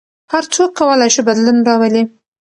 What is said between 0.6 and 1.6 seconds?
کولای شي بدلون